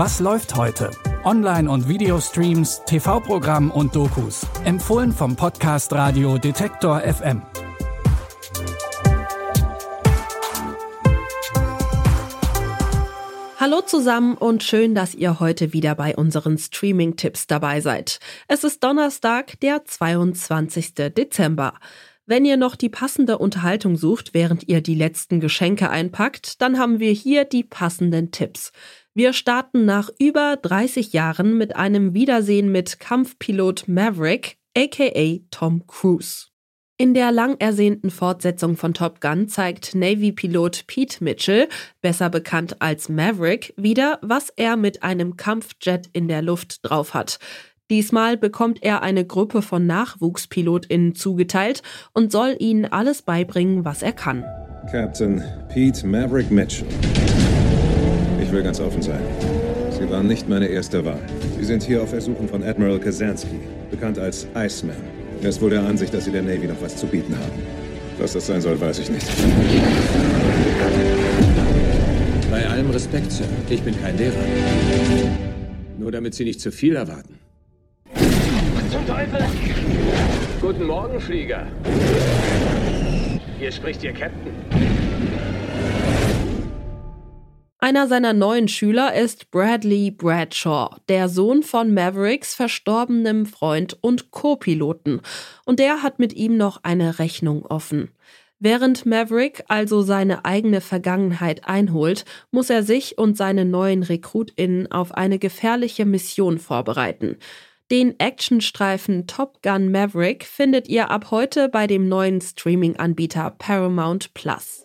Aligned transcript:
Was 0.00 0.20
läuft 0.20 0.54
heute? 0.54 0.92
Online- 1.24 1.68
und 1.68 1.88
Videostreams, 1.88 2.82
TV-Programm 2.86 3.72
und 3.72 3.96
Dokus. 3.96 4.46
Empfohlen 4.64 5.10
vom 5.10 5.34
Podcast 5.34 5.92
Radio 5.92 6.38
Detektor 6.38 7.00
FM. 7.00 7.42
Hallo 13.56 13.80
zusammen 13.80 14.36
und 14.36 14.62
schön, 14.62 14.94
dass 14.94 15.16
ihr 15.16 15.40
heute 15.40 15.72
wieder 15.72 15.96
bei 15.96 16.14
unseren 16.14 16.58
Streaming-Tipps 16.58 17.48
dabei 17.48 17.80
seid. 17.80 18.20
Es 18.46 18.62
ist 18.62 18.84
Donnerstag, 18.84 19.58
der 19.58 19.84
22. 19.84 20.94
Dezember. 20.94 21.74
Wenn 22.24 22.44
ihr 22.44 22.58
noch 22.58 22.76
die 22.76 22.90
passende 22.90 23.38
Unterhaltung 23.38 23.96
sucht, 23.96 24.32
während 24.32 24.68
ihr 24.68 24.80
die 24.80 24.94
letzten 24.94 25.40
Geschenke 25.40 25.90
einpackt, 25.90 26.60
dann 26.60 26.78
haben 26.78 27.00
wir 27.00 27.10
hier 27.10 27.46
die 27.46 27.64
passenden 27.64 28.30
Tipps. 28.30 28.70
Wir 29.18 29.32
starten 29.32 29.84
nach 29.84 30.10
über 30.20 30.56
30 30.62 31.12
Jahren 31.12 31.58
mit 31.58 31.74
einem 31.74 32.14
Wiedersehen 32.14 32.70
mit 32.70 33.00
Kampfpilot 33.00 33.88
Maverick, 33.88 34.58
aka 34.76 35.40
Tom 35.50 35.84
Cruise. 35.88 36.46
In 36.98 37.14
der 37.14 37.32
lang 37.32 37.56
ersehnten 37.58 38.10
Fortsetzung 38.10 38.76
von 38.76 38.94
Top 38.94 39.20
Gun 39.20 39.48
zeigt 39.48 39.96
Navy-Pilot 39.96 40.86
Pete 40.86 41.24
Mitchell, 41.24 41.68
besser 42.00 42.30
bekannt 42.30 42.80
als 42.80 43.08
Maverick, 43.08 43.74
wieder, 43.76 44.20
was 44.22 44.50
er 44.54 44.76
mit 44.76 45.02
einem 45.02 45.36
Kampfjet 45.36 46.08
in 46.12 46.28
der 46.28 46.40
Luft 46.40 46.88
drauf 46.88 47.12
hat. 47.12 47.40
Diesmal 47.90 48.36
bekommt 48.36 48.84
er 48.84 49.02
eine 49.02 49.26
Gruppe 49.26 49.62
von 49.62 49.84
NachwuchspilotInnen 49.84 51.16
zugeteilt 51.16 51.82
und 52.12 52.30
soll 52.30 52.54
ihnen 52.60 52.84
alles 52.84 53.22
beibringen, 53.22 53.84
was 53.84 54.02
er 54.02 54.12
kann. 54.12 54.44
Captain 54.92 55.42
Pete 55.68 56.06
Maverick 56.06 56.52
Mitchell. 56.52 56.86
Ich 58.48 58.54
will 58.54 58.62
ganz 58.62 58.80
offen 58.80 59.02
sein. 59.02 59.20
Sie 59.90 60.08
waren 60.08 60.26
nicht 60.26 60.48
meine 60.48 60.68
erste 60.68 61.04
Wahl. 61.04 61.20
Sie 61.58 61.66
sind 61.66 61.82
hier 61.82 62.02
auf 62.02 62.14
Ersuchen 62.14 62.48
von 62.48 62.62
Admiral 62.62 62.98
Kazansky, 62.98 63.60
bekannt 63.90 64.18
als 64.18 64.46
Iceman. 64.56 64.96
Er 65.42 65.50
ist 65.50 65.60
wohl 65.60 65.68
der 65.68 65.82
Ansicht, 65.82 66.14
dass 66.14 66.24
Sie 66.24 66.30
der 66.30 66.40
Navy 66.40 66.66
noch 66.66 66.80
was 66.80 66.96
zu 66.96 67.06
bieten 67.06 67.34
haben. 67.34 67.52
Was 68.18 68.32
das 68.32 68.46
sein 68.46 68.62
soll, 68.62 68.80
weiß 68.80 69.00
ich 69.00 69.10
nicht. 69.10 69.26
Bei 72.50 72.66
allem 72.66 72.88
Respekt, 72.88 73.32
Sir, 73.32 73.44
ich 73.68 73.82
bin 73.82 73.94
kein 74.00 74.16
Lehrer. 74.16 74.32
Nur 75.98 76.10
damit 76.10 76.32
Sie 76.34 76.44
nicht 76.44 76.62
zu 76.62 76.72
viel 76.72 76.96
erwarten. 76.96 77.34
Was 78.14 78.90
zum 78.90 79.06
Teufel? 79.06 79.44
Guten 80.62 80.86
Morgen, 80.86 81.20
Flieger. 81.20 81.66
Hier 83.58 83.72
spricht 83.72 84.02
Ihr 84.04 84.14
Captain. 84.14 84.67
Einer 87.80 88.08
seiner 88.08 88.32
neuen 88.32 88.66
Schüler 88.66 89.14
ist 89.14 89.52
Bradley 89.52 90.10
Bradshaw, 90.10 90.96
der 91.08 91.28
Sohn 91.28 91.62
von 91.62 91.94
Mavericks 91.94 92.56
verstorbenem 92.56 93.46
Freund 93.46 93.96
und 94.00 94.32
Co-Piloten. 94.32 95.20
Und 95.64 95.78
der 95.78 96.02
hat 96.02 96.18
mit 96.18 96.32
ihm 96.32 96.56
noch 96.56 96.80
eine 96.82 97.20
Rechnung 97.20 97.64
offen. 97.64 98.10
Während 98.58 99.06
Maverick 99.06 99.62
also 99.68 100.02
seine 100.02 100.44
eigene 100.44 100.80
Vergangenheit 100.80 101.68
einholt, 101.68 102.24
muss 102.50 102.68
er 102.68 102.82
sich 102.82 103.16
und 103.16 103.36
seine 103.36 103.64
neuen 103.64 104.02
RekrutInnen 104.02 104.90
auf 104.90 105.12
eine 105.12 105.38
gefährliche 105.38 106.04
Mission 106.04 106.58
vorbereiten. 106.58 107.36
Den 107.92 108.18
Actionstreifen 108.18 109.28
Top 109.28 109.62
Gun 109.62 109.92
Maverick 109.92 110.44
findet 110.44 110.88
ihr 110.88 111.10
ab 111.12 111.30
heute 111.30 111.68
bei 111.68 111.86
dem 111.86 112.08
neuen 112.08 112.40
Streaming-Anbieter 112.40 113.54
Paramount 113.56 114.34
Plus. 114.34 114.84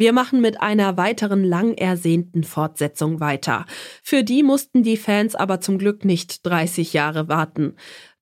Wir 0.00 0.14
machen 0.14 0.40
mit 0.40 0.62
einer 0.62 0.96
weiteren 0.96 1.44
lang 1.44 1.74
ersehnten 1.74 2.42
Fortsetzung 2.42 3.20
weiter. 3.20 3.66
Für 4.02 4.24
die 4.24 4.42
mussten 4.42 4.82
die 4.82 4.96
Fans 4.96 5.34
aber 5.34 5.60
zum 5.60 5.76
Glück 5.76 6.06
nicht 6.06 6.46
30 6.46 6.94
Jahre 6.94 7.28
warten. 7.28 7.74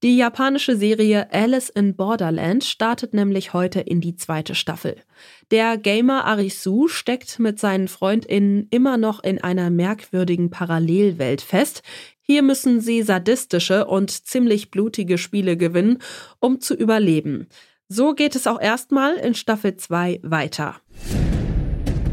Die 0.02 0.16
japanische 0.16 0.76
Serie 0.76 1.32
Alice 1.32 1.68
in 1.68 1.94
Borderland 1.94 2.64
startet 2.64 3.14
nämlich 3.14 3.52
heute 3.52 3.78
in 3.78 4.00
die 4.00 4.16
zweite 4.16 4.56
Staffel. 4.56 4.96
Der 5.52 5.78
Gamer 5.78 6.24
Arisu 6.24 6.88
steckt 6.88 7.38
mit 7.38 7.60
seinen 7.60 7.86
FreundInnen 7.86 8.66
immer 8.70 8.96
noch 8.96 9.22
in 9.22 9.40
einer 9.40 9.70
merkwürdigen 9.70 10.50
Parallelwelt 10.50 11.42
fest. 11.42 11.84
Hier 12.22 12.42
müssen 12.42 12.80
sie 12.80 13.02
sadistische 13.02 13.86
und 13.86 14.10
ziemlich 14.10 14.72
blutige 14.72 15.16
Spiele 15.16 15.56
gewinnen, 15.56 15.98
um 16.40 16.60
zu 16.60 16.74
überleben. 16.74 17.46
So 17.86 18.14
geht 18.14 18.34
es 18.34 18.48
auch 18.48 18.60
erstmal 18.60 19.14
in 19.14 19.36
Staffel 19.36 19.76
2 19.76 20.18
weiter. 20.24 20.74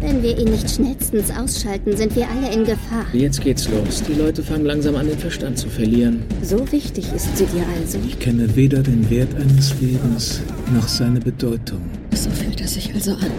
Wenn 0.07 0.21
wir 0.21 0.37
ihn 0.37 0.51
nicht 0.51 0.69
schnellstens 0.69 1.31
ausschalten, 1.31 1.97
sind 1.97 2.15
wir 2.15 2.29
alle 2.29 2.53
in 2.53 2.63
Gefahr. 2.63 3.07
Jetzt 3.11 3.41
geht's 3.41 3.67
los. 3.67 4.03
Die 4.03 4.13
Leute 4.13 4.43
fangen 4.43 4.63
langsam 4.63 4.95
an, 4.95 5.07
den 5.07 5.17
Verstand 5.17 5.57
zu 5.57 5.67
verlieren. 5.67 6.23
So 6.43 6.71
wichtig 6.71 7.11
ist 7.11 7.35
sie 7.35 7.45
dir 7.47 7.65
also. 7.75 7.97
Ich 8.05 8.19
kenne 8.19 8.55
weder 8.55 8.83
den 8.83 9.09
Wert 9.09 9.33
eines 9.33 9.73
Lebens 9.81 10.41
noch 10.75 10.87
seine 10.87 11.19
Bedeutung. 11.19 11.81
So 12.13 12.29
fühlt 12.29 12.61
es 12.61 12.75
sich 12.75 12.93
also 12.93 13.13
an. 13.13 13.31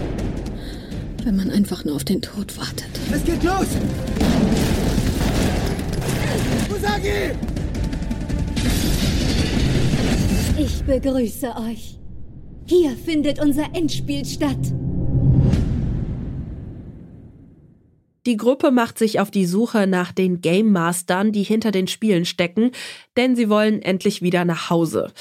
Wenn 1.23 1.37
man 1.37 1.51
einfach 1.51 1.85
nur 1.85 1.95
auf 1.95 2.03
den 2.03 2.21
Tod 2.21 2.59
wartet. 2.59 2.91
Es 3.13 3.23
geht 3.23 3.45
los! 3.45 3.69
Usagi! 6.77 7.31
Ich 10.59 10.83
begrüße 10.83 11.47
euch. 11.69 12.01
Hier 12.65 12.91
findet 12.97 13.41
unser 13.41 13.67
Endspiel 13.73 14.25
statt. 14.25 14.59
Die 18.27 18.37
Gruppe 18.37 18.73
macht 18.73 18.99
sich 18.99 19.21
auf 19.21 19.31
die 19.31 19.47
Suche 19.47 19.87
nach 19.87 20.11
den 20.11 20.41
Game 20.41 20.73
Mastern, 20.73 21.31
die 21.31 21.45
hinter 21.45 21.71
den 21.71 21.87
Spielen 21.87 22.25
stecken, 22.25 22.73
denn 23.17 23.37
sie 23.37 23.49
wollen 23.49 23.81
endlich 23.81 24.21
wieder 24.21 24.45
nach 24.45 24.69
Hause. 24.69 25.13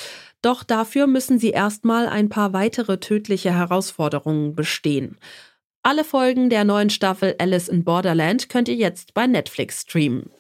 Doch 0.41 0.63
dafür 0.63 1.05
müssen 1.05 1.38
sie 1.38 1.51
erstmal 1.51 2.07
ein 2.07 2.29
paar 2.29 2.51
weitere 2.51 2.99
tödliche 2.99 3.53
Herausforderungen 3.53 4.55
bestehen. 4.55 5.17
Alle 5.83 6.03
Folgen 6.03 6.49
der 6.49 6.63
neuen 6.63 6.89
Staffel 6.89 7.35
Alice 7.38 7.67
in 7.67 7.83
Borderland 7.83 8.49
könnt 8.49 8.69
ihr 8.69 8.75
jetzt 8.75 9.13
bei 9.13 9.27
Netflix 9.27 9.81
streamen. 9.81 10.31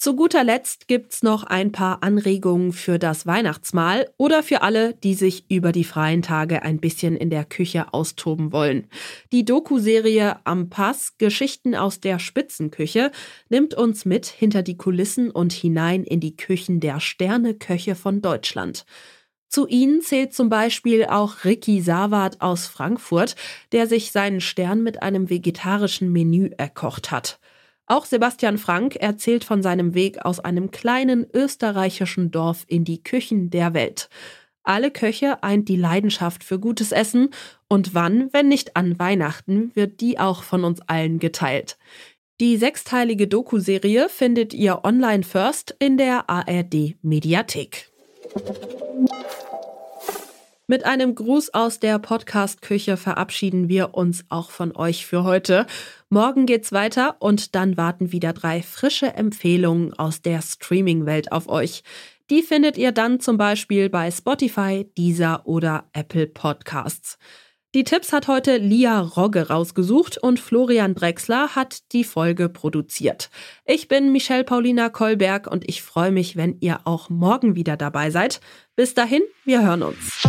Zu 0.00 0.14
guter 0.14 0.44
Letzt 0.44 0.86
gibt's 0.86 1.24
noch 1.24 1.42
ein 1.42 1.72
paar 1.72 2.04
Anregungen 2.04 2.72
für 2.72 3.00
das 3.00 3.26
Weihnachtsmahl 3.26 4.08
oder 4.16 4.44
für 4.44 4.62
alle, 4.62 4.94
die 4.94 5.14
sich 5.14 5.50
über 5.50 5.72
die 5.72 5.82
freien 5.82 6.22
Tage 6.22 6.62
ein 6.62 6.78
bisschen 6.78 7.16
in 7.16 7.30
der 7.30 7.44
Küche 7.44 7.92
austoben 7.92 8.52
wollen. 8.52 8.86
Die 9.32 9.44
Doku-Serie 9.44 10.38
Am 10.44 10.70
Pass 10.70 11.18
Geschichten 11.18 11.74
aus 11.74 11.98
der 11.98 12.20
Spitzenküche 12.20 13.10
nimmt 13.48 13.74
uns 13.74 14.04
mit 14.04 14.26
hinter 14.26 14.62
die 14.62 14.76
Kulissen 14.76 15.32
und 15.32 15.52
hinein 15.52 16.04
in 16.04 16.20
die 16.20 16.36
Küchen 16.36 16.78
der 16.78 17.00
Sterneköche 17.00 17.96
von 17.96 18.22
Deutschland. 18.22 18.86
Zu 19.48 19.66
ihnen 19.66 20.00
zählt 20.00 20.32
zum 20.32 20.48
Beispiel 20.48 21.06
auch 21.06 21.44
Ricky 21.44 21.80
Sawat 21.80 22.40
aus 22.40 22.68
Frankfurt, 22.68 23.34
der 23.72 23.88
sich 23.88 24.12
seinen 24.12 24.40
Stern 24.40 24.84
mit 24.84 25.02
einem 25.02 25.28
vegetarischen 25.28 26.12
Menü 26.12 26.50
erkocht 26.56 27.10
hat. 27.10 27.40
Auch 27.90 28.04
Sebastian 28.04 28.58
Frank 28.58 28.96
erzählt 28.96 29.44
von 29.44 29.62
seinem 29.62 29.94
Weg 29.94 30.24
aus 30.24 30.40
einem 30.40 30.70
kleinen 30.70 31.26
österreichischen 31.32 32.30
Dorf 32.30 32.64
in 32.68 32.84
die 32.84 33.02
Küchen 33.02 33.48
der 33.48 33.72
Welt. 33.72 34.10
Alle 34.62 34.90
Köche 34.90 35.42
eint 35.42 35.70
die 35.70 35.76
Leidenschaft 35.76 36.44
für 36.44 36.58
gutes 36.58 36.92
Essen 36.92 37.30
und 37.66 37.94
wann, 37.94 38.28
wenn 38.34 38.48
nicht 38.48 38.76
an 38.76 38.98
Weihnachten, 38.98 39.70
wird 39.74 40.02
die 40.02 40.18
auch 40.18 40.42
von 40.42 40.64
uns 40.64 40.82
allen 40.82 41.18
geteilt. 41.18 41.78
Die 42.40 42.58
sechsteilige 42.58 43.26
Doku-Serie 43.26 44.10
findet 44.10 44.52
ihr 44.52 44.84
online 44.84 45.22
first 45.22 45.74
in 45.78 45.96
der 45.96 46.28
ARD 46.28 46.96
Mediathek. 47.00 47.90
Mit 50.70 50.84
einem 50.84 51.14
Gruß 51.14 51.54
aus 51.54 51.80
der 51.80 51.98
Podcast-Küche 51.98 52.98
verabschieden 52.98 53.70
wir 53.70 53.94
uns 53.94 54.26
auch 54.28 54.50
von 54.50 54.76
euch 54.76 55.06
für 55.06 55.24
heute. 55.24 55.66
Morgen 56.10 56.44
geht's 56.44 56.72
weiter 56.72 57.16
und 57.20 57.54
dann 57.54 57.78
warten 57.78 58.12
wieder 58.12 58.34
drei 58.34 58.60
frische 58.60 59.14
Empfehlungen 59.14 59.94
aus 59.94 60.20
der 60.20 60.42
Streaming-Welt 60.42 61.32
auf 61.32 61.48
euch. 61.48 61.84
Die 62.28 62.42
findet 62.42 62.76
ihr 62.76 62.92
dann 62.92 63.18
zum 63.18 63.38
Beispiel 63.38 63.88
bei 63.88 64.10
Spotify, 64.10 64.86
Deezer 64.98 65.40
oder 65.46 65.84
Apple 65.94 66.26
Podcasts. 66.26 67.16
Die 67.74 67.84
Tipps 67.84 68.12
hat 68.12 68.28
heute 68.28 68.58
Lia 68.58 69.00
Rogge 69.00 69.48
rausgesucht 69.48 70.18
und 70.18 70.38
Florian 70.38 70.94
Drexler 70.94 71.54
hat 71.54 71.92
die 71.92 72.04
Folge 72.04 72.50
produziert. 72.50 73.30
Ich 73.64 73.88
bin 73.88 74.12
Michelle 74.12 74.44
Paulina 74.44 74.90
Kolberg 74.90 75.46
und 75.50 75.66
ich 75.66 75.82
freue 75.82 76.10
mich, 76.10 76.36
wenn 76.36 76.58
ihr 76.60 76.80
auch 76.84 77.08
morgen 77.08 77.56
wieder 77.56 77.78
dabei 77.78 78.10
seid. 78.10 78.40
Bis 78.76 78.92
dahin, 78.92 79.22
wir 79.44 79.62
hören 79.62 79.82
uns. 79.82 80.28